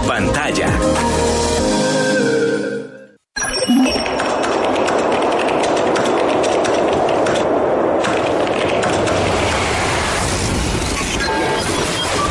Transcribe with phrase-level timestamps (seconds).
[0.00, 0.66] En pantalla.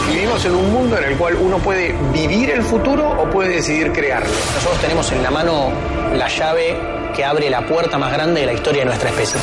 [0.08, 3.92] Vivimos en un mundo en el cual uno puede vivir el futuro o puede decidir
[3.92, 4.30] crearlo.
[4.56, 5.72] Nosotros tenemos en la mano
[6.16, 6.78] la llave
[7.16, 9.40] que abre la puerta más grande de la historia de nuestra especie.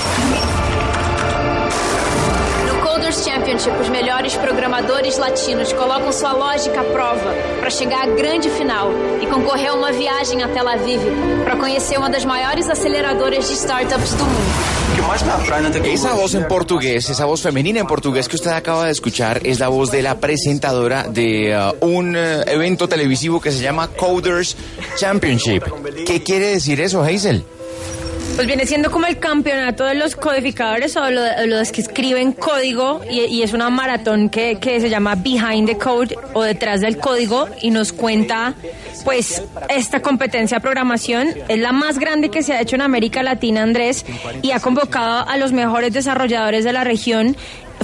[3.66, 8.90] Championship, os melhores programadores latinos colocam sua lógica à prova para chegar à grande final
[9.20, 11.00] e concorrer a uma viagem a Tel Aviv
[11.44, 14.76] para conhecer uma das maiores aceleradoras de startups do mundo.
[15.84, 19.60] Esa voz en portugués, esa voz femenina en portugués que usted acaba de escuchar es
[19.60, 24.56] la voz de la presentadora de uh, un uh, evento televisivo que se llama Coders
[24.96, 25.62] Championship.
[26.06, 27.44] ¿Qué quiere decir eso, Hazel?
[28.36, 33.00] Pues viene siendo como el campeonato de los codificadores o lo- los que escriben código
[33.10, 36.98] y, y es una maratón que, que se llama Behind the Code o detrás del
[36.98, 38.52] código y nos cuenta
[39.04, 43.22] pues esta competencia de programación es la más grande que se ha hecho en América
[43.22, 44.04] Latina, Andrés,
[44.42, 47.36] y ha convocado a los mejores desarrolladores de la región.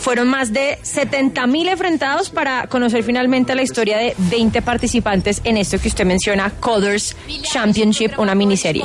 [0.03, 5.57] Fueron más de 70 mil enfrentados para conocer finalmente la historia de 20 participantes en
[5.57, 8.83] esto que usted menciona, Coders Championship, una miniserie.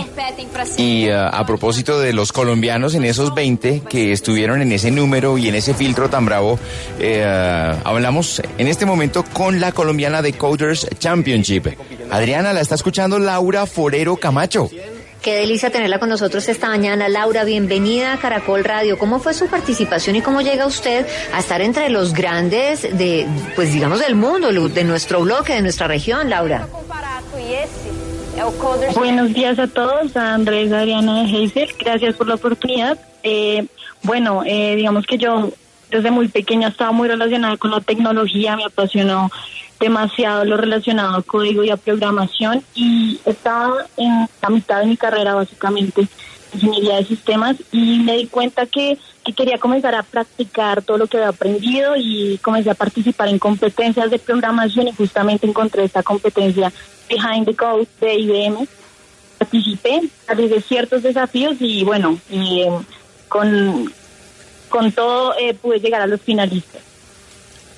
[0.78, 5.40] Y uh, a propósito de los colombianos en esos 20 que estuvieron en ese número
[5.40, 6.60] y en ese filtro tan bravo,
[7.00, 11.70] eh, uh, hablamos en este momento con la colombiana de Coders Championship.
[12.12, 14.70] Adriana, la está escuchando Laura Forero Camacho.
[15.22, 17.10] Qué delicia tenerla con nosotros esta mañana.
[17.10, 18.98] Laura, bienvenida a Caracol Radio.
[18.98, 23.74] ¿Cómo fue su participación y cómo llega usted a estar entre los grandes de, pues
[23.74, 26.68] digamos, del mundo, de nuestro bloque, de nuestra región, Laura?
[28.96, 32.98] Buenos días a todos, a Andrés, Adriana Hazel, gracias por la oportunidad.
[33.24, 33.66] Eh,
[34.04, 35.52] bueno, eh, digamos que yo
[35.90, 39.32] desde muy pequeña estaba muy relacionada con la tecnología, me apasionó
[39.80, 44.98] demasiado lo relacionado a código y a programación y estaba en la mitad de mi
[44.98, 46.08] carrera básicamente
[46.54, 51.08] ingeniería de sistemas y me di cuenta que, que quería comenzar a practicar todo lo
[51.08, 56.04] que había aprendido y comencé a participar en competencias de programación y justamente encontré esta
[56.04, 56.72] competencia
[57.10, 58.68] Behind the Code de IBM
[59.38, 60.02] participé,
[60.36, 62.72] de ciertos desafíos y bueno, y, eh,
[63.28, 63.94] con,
[64.70, 66.82] con todo eh, pude llegar a los finalistas.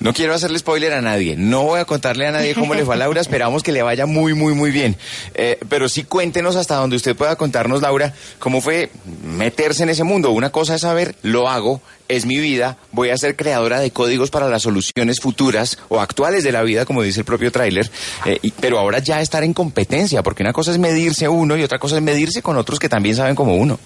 [0.00, 2.94] No quiero hacerle spoiler a nadie, no voy a contarle a nadie cómo le fue
[2.94, 4.96] a Laura, esperamos que le vaya muy, muy, muy bien.
[5.34, 8.90] Eh, pero sí cuéntenos hasta donde usted pueda contarnos, Laura, cómo fue
[9.22, 10.30] meterse en ese mundo.
[10.30, 14.30] Una cosa es saber, lo hago, es mi vida, voy a ser creadora de códigos
[14.30, 17.90] para las soluciones futuras o actuales de la vida, como dice el propio tráiler,
[18.24, 21.78] eh, pero ahora ya estar en competencia, porque una cosa es medirse uno y otra
[21.78, 23.78] cosa es medirse con otros que también saben como uno.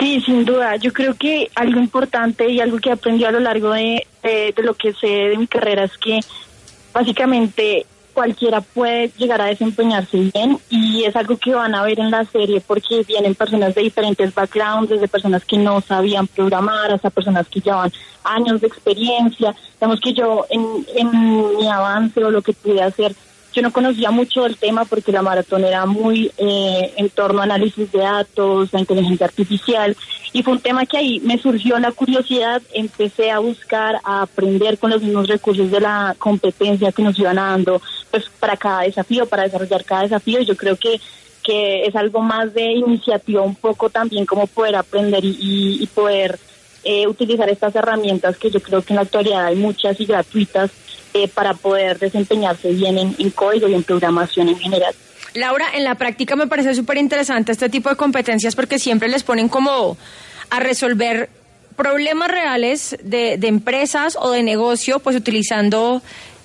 [0.00, 0.76] Sí, sin duda.
[0.76, 4.62] Yo creo que algo importante y algo que aprendí a lo largo de, de- de
[4.62, 6.20] lo que sé de mi carrera es que
[6.92, 12.10] básicamente cualquiera puede llegar a desempeñarse bien y es algo que van a ver en
[12.10, 17.10] la serie porque vienen personas de diferentes backgrounds, desde personas que no sabían programar hasta
[17.10, 17.92] personas que llevan
[18.24, 19.54] años de experiencia.
[19.74, 23.14] Digamos que yo en, en mi avance o lo que pude hacer
[23.52, 27.44] yo no conocía mucho del tema porque la maratón era muy eh, en torno a
[27.44, 29.96] análisis de datos, la inteligencia artificial,
[30.32, 34.78] y fue un tema que ahí me surgió la curiosidad, empecé a buscar, a aprender
[34.78, 37.80] con los mismos recursos de la competencia que nos iban dando,
[38.10, 41.00] pues para cada desafío, para desarrollar cada desafío, yo creo que
[41.42, 46.38] que es algo más de iniciativa un poco también como poder aprender y- y poder
[46.84, 50.70] eh, utilizar estas herramientas que yo creo que en la actualidad hay muchas y gratuitas
[51.14, 54.94] eh, para poder desempeñarse bien en, en código y en programación en general.
[55.34, 59.22] Laura, en la práctica me parece súper interesante este tipo de competencias porque siempre les
[59.22, 59.96] ponen como
[60.50, 61.30] a resolver
[61.76, 66.02] problemas reales de, de empresas o de negocio, pues utilizando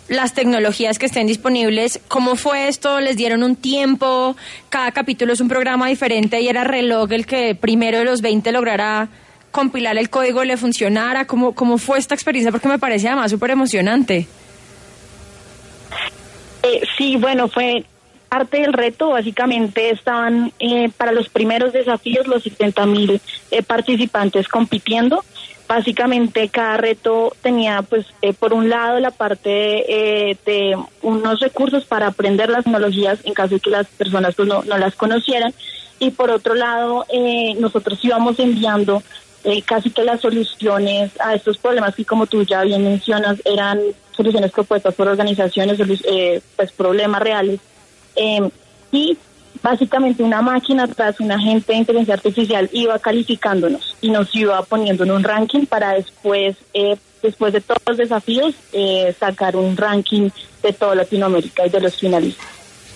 [0.07, 1.99] las tecnologías que estén disponibles.
[2.07, 2.99] ¿Cómo fue esto?
[3.01, 4.35] ¿Les dieron un tiempo?
[4.69, 8.51] Cada capítulo es un programa diferente y era reloj el que primero de los 20
[8.51, 9.09] lograra
[9.49, 11.25] compilar el código y le funcionara.
[11.25, 12.51] ¿Cómo, cómo fue esta experiencia?
[12.51, 14.27] Porque me parece además súper emocionante.
[16.97, 17.85] Sí, bueno, fue
[18.29, 19.09] parte del reto.
[19.09, 25.23] Básicamente estaban eh, para los primeros desafíos los 70 mil eh, participantes compitiendo.
[25.67, 31.85] básicamente cada reto tenía pues eh, por un lado la parte eh, de unos recursos
[31.85, 35.53] para aprender las tecnologías en caso de que las personas pues no, no las conocieran
[35.99, 39.01] y por otro lado eh, nosotros íbamos enviando
[39.45, 43.79] eh, casi que las soluciones a estos problemas que como tú ya bien mencionas eran
[44.11, 47.59] soluciones propuestas por organizaciones eh, pues problemas reales
[48.15, 48.49] eh,
[48.91, 49.17] y
[49.61, 55.03] básicamente una máquina tras un agente de inteligencia artificial iba calificándonos y nos iba poniendo
[55.03, 60.29] en un ranking para después, eh, después de todos los desafíos, eh, sacar un ranking
[60.61, 62.45] de toda Latinoamérica y de los finalistas.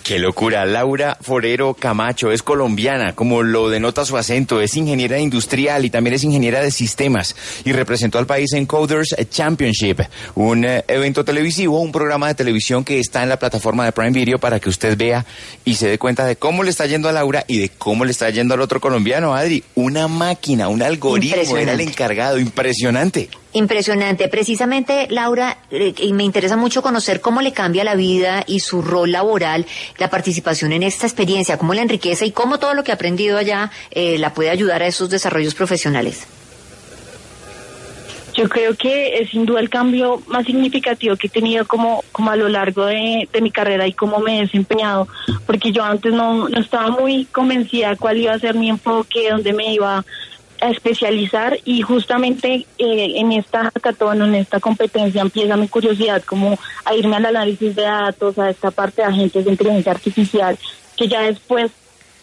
[0.04, 0.66] Qué locura.
[0.66, 4.60] Laura Forero Camacho es colombiana, como lo denota su acento.
[4.60, 7.36] Es ingeniera industrial y también es ingeniera de sistemas.
[7.64, 10.02] Y representó al país en Coders Championship,
[10.36, 14.12] un eh, evento televisivo, un programa de televisión que está en la plataforma de Prime
[14.12, 15.26] Video para que usted vea
[15.64, 18.12] y se dé cuenta de cómo le está yendo a Laura y de cómo le
[18.12, 19.64] está yendo al otro colombiano, Adri.
[19.76, 22.40] Una máquina, un algoritmo era el encargado.
[22.40, 23.30] Impresionante.
[23.54, 24.28] Impresionante.
[24.28, 28.84] Precisamente, Laura, eh, y me interesa mucho conocer cómo le cambia la vida y su
[28.84, 29.66] rol laboral,
[29.98, 33.38] la participación en esta experiencia, cómo la enriquece y cómo todo lo que ha aprendido
[33.38, 36.28] allá eh, la puede ayudar a esos desarrollos profesionales.
[38.36, 42.30] Yo creo que es sin duda el cambio más significativo que he tenido como, como
[42.30, 45.08] a lo largo de, de mi carrera y cómo me he desempeñado,
[45.48, 49.52] porque yo antes no, no estaba muy convencida cuál iba a ser mi enfoque, dónde
[49.54, 50.06] me iba
[50.62, 56.58] a especializar y justamente eh, en esta hackathon, en esta competencia empieza mi curiosidad como
[56.86, 60.58] a irme al análisis de datos, a esta parte de agentes de inteligencia artificial,
[60.98, 61.72] que ya después,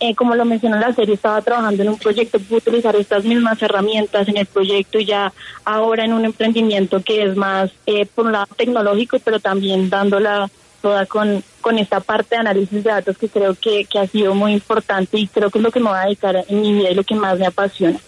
[0.00, 3.60] eh, como lo mencionó la serie, estaba trabajando en un proyecto, pude utilizar estas mismas
[3.62, 5.32] herramientas en el proyecto y ya
[5.64, 10.50] ahora en un emprendimiento que es más, eh, por un lado, tecnológico, pero también dándola
[10.82, 14.34] toda con, con esta parte de análisis de datos que creo que, que ha sido
[14.34, 16.90] muy importante y creo que es lo que me va a dedicar en mi vida
[16.90, 17.98] y lo que más me apasiona.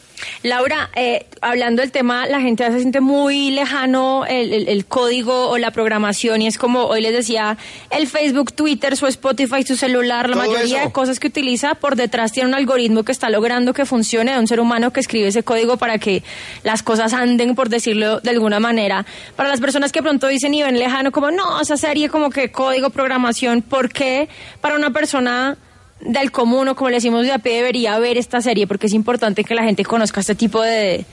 [0.42, 5.48] Laura, eh, hablando del tema, la gente se siente muy lejano el, el, el, código
[5.48, 7.56] o la programación y es como hoy les decía,
[7.90, 10.86] el Facebook, Twitter, su Spotify, su celular, la mayoría eso.
[10.86, 14.38] de cosas que utiliza por detrás tiene un algoritmo que está logrando que funcione de
[14.38, 16.22] un ser humano que escribe ese código para que
[16.62, 19.04] las cosas anden, por decirlo de alguna manera.
[19.36, 22.50] Para las personas que pronto dicen y ven lejano como, no, esa serie como que
[22.50, 24.28] código, programación, ¿por qué
[24.60, 25.56] para una persona
[26.00, 29.44] del común o como le decimos de a debería ver esta serie porque es importante
[29.44, 31.04] que la gente conozca este tipo de,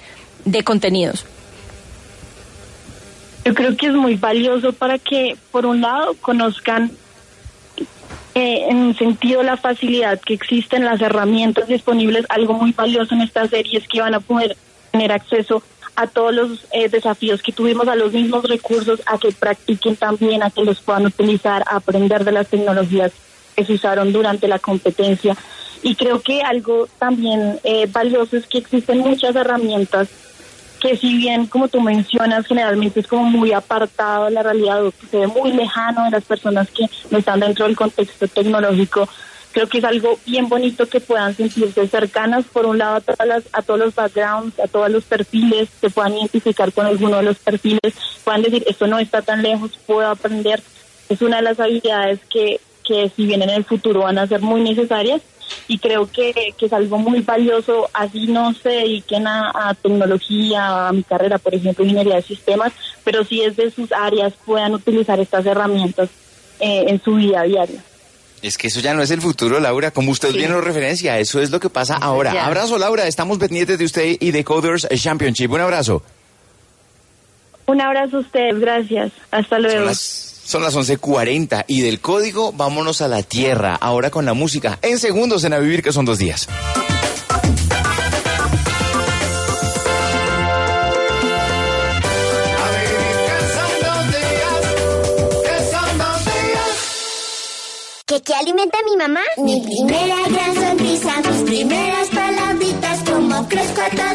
[0.46, 1.26] de contenidos.
[3.44, 6.92] Yo creo que es muy valioso para que, por un lado, conozcan
[8.34, 12.26] eh, en sentido la facilidad que existen las herramientas disponibles.
[12.30, 14.58] Algo muy valioso en esta serie es que van a poder
[14.92, 15.62] tener acceso
[15.96, 20.42] a todos los eh, desafíos que tuvimos, a los mismos recursos, a que practiquen también,
[20.42, 23.12] a que los puedan utilizar, a aprender de las tecnologías
[23.56, 25.36] que se usaron durante la competencia.
[25.84, 30.10] Y creo que algo también eh, valioso es que existen muchas herramientas
[30.82, 34.92] que si bien, como tú mencionas, generalmente es como muy apartado de la realidad, o
[34.92, 39.08] que se ve muy lejano de las personas que no están dentro del contexto tecnológico,
[39.52, 43.28] creo que es algo bien bonito que puedan sentirse cercanas, por un lado, a, todas
[43.28, 47.24] las, a todos los backgrounds, a todos los perfiles, se puedan identificar con alguno de
[47.24, 47.94] los perfiles,
[48.24, 50.62] puedan decir, esto no está tan lejos, puedo aprender.
[51.08, 54.42] Es una de las habilidades que, que si bien en el futuro van a ser
[54.42, 55.22] muy necesarias,
[55.68, 60.88] y creo que, que, es algo muy valioso, así no se dediquen a, a, tecnología,
[60.88, 62.74] a mi carrera, por ejemplo, ingeniería de sistemas,
[63.04, 66.10] pero si es de sus áreas puedan utilizar estas herramientas
[66.60, 67.84] eh, en su vida diaria.
[68.42, 70.38] Es que eso ya no es el futuro, Laura, como usted sí.
[70.38, 72.34] bien lo referencia, eso es lo que pasa ahora.
[72.34, 72.46] Ya.
[72.46, 75.52] Abrazo, Laura, estamos pendientes de usted y de Coders Championship.
[75.52, 76.04] Un abrazo.
[77.66, 79.12] Un abrazo a ustedes, gracias.
[79.32, 79.90] Hasta luego.
[80.46, 80.66] Son las...
[80.66, 85.00] Son las 11.40 y del código vámonos a la tierra, ahora con la música, en
[85.00, 86.48] segundos en A Vivir que son dos días.
[98.06, 99.22] ¿Qué, ¿Qué alimenta mi mamá?
[99.38, 104.15] Mi primera gran sonrisa, mis primeras palabritas, como crezco a toda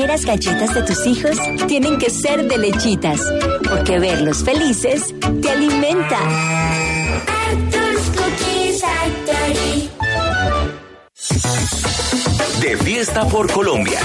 [0.00, 1.36] primeras galletas de tus hijos
[1.68, 3.20] tienen que ser de lechitas,
[3.68, 6.18] porque verlos felices te alimenta.
[7.26, 9.90] Arthur's Cookies Factory.
[12.62, 14.00] De fiesta por Colombia.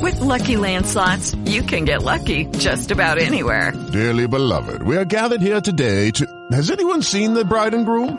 [0.00, 3.72] With lucky landslots, you can get lucky just about anywhere.
[3.92, 6.24] Dearly beloved, we are gathered here today to.
[6.52, 8.18] Has anyone seen the bride and groom?